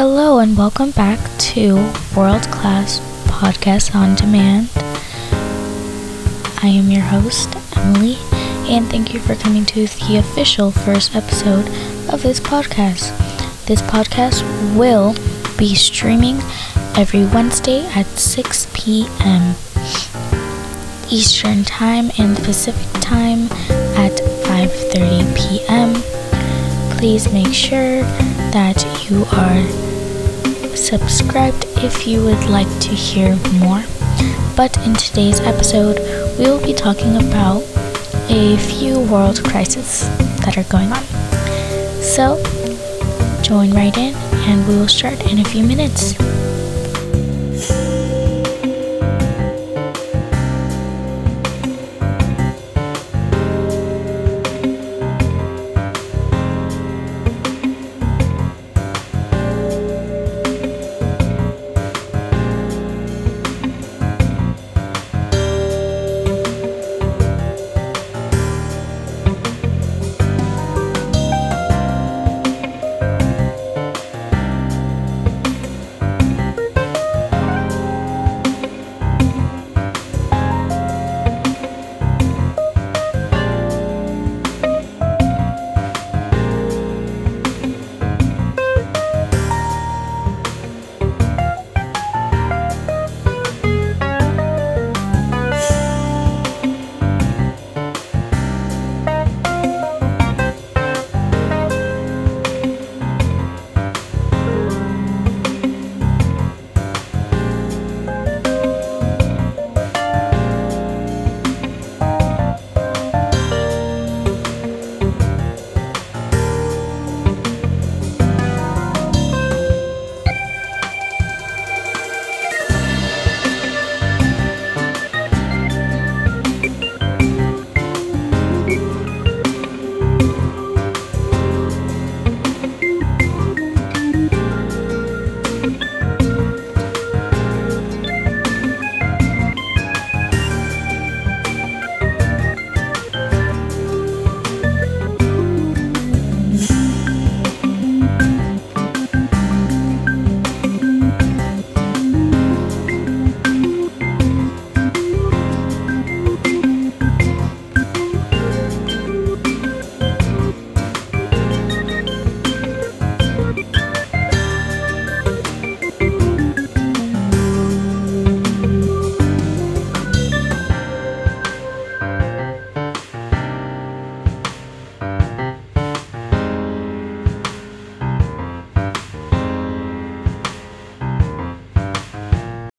Hello 0.00 0.38
and 0.38 0.56
welcome 0.56 0.92
back 0.92 1.18
to 1.38 1.74
World 2.16 2.42
Class 2.52 3.00
Podcast 3.26 3.96
on 3.96 4.14
Demand. 4.14 4.68
I 6.62 6.68
am 6.68 6.88
your 6.88 7.02
host, 7.02 7.48
Emily, 7.76 8.16
and 8.72 8.88
thank 8.88 9.12
you 9.12 9.18
for 9.18 9.34
coming 9.34 9.66
to 9.66 9.88
the 9.88 10.18
official 10.18 10.70
first 10.70 11.16
episode 11.16 11.66
of 12.14 12.22
this 12.22 12.38
podcast. 12.38 13.10
This 13.66 13.82
podcast 13.82 14.44
will 14.78 15.16
be 15.58 15.74
streaming 15.74 16.36
every 16.96 17.24
Wednesday 17.26 17.84
at 17.86 18.06
6 18.06 18.68
p.m. 18.74 19.56
Eastern 21.10 21.64
Time 21.64 22.12
and 22.20 22.36
Pacific 22.36 22.86
Time 23.02 23.50
at 23.98 24.12
5:30 24.46 25.36
p.m. 25.36 25.92
Please 26.96 27.32
make 27.32 27.52
sure 27.52 28.04
that 28.52 28.84
you 29.08 29.24
are 29.32 30.76
subscribed 30.76 31.66
if 31.78 32.06
you 32.06 32.24
would 32.24 32.44
like 32.48 32.68
to 32.80 32.90
hear 32.90 33.36
more. 33.54 33.82
But 34.56 34.76
in 34.86 34.94
today's 34.94 35.40
episode, 35.40 35.98
we 36.38 36.44
will 36.44 36.64
be 36.64 36.74
talking 36.74 37.16
about 37.16 37.62
a 38.28 38.56
few 38.56 39.00
world 39.00 39.42
crises 39.44 40.08
that 40.44 40.56
are 40.56 40.64
going 40.64 40.92
on. 40.92 41.02
So, 42.02 42.42
join 43.42 43.70
right 43.72 43.96
in 43.96 44.14
and 44.48 44.66
we 44.66 44.76
will 44.76 44.88
start 44.88 45.20
in 45.30 45.40
a 45.40 45.44
few 45.44 45.64
minutes. 45.64 46.14